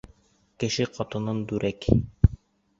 [0.63, 1.89] Кеше ҡатынын, дүрәк.